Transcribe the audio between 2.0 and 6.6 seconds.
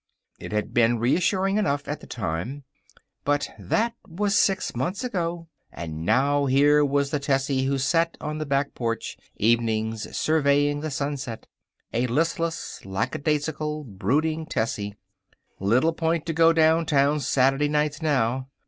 the time. But that was six months ago. And now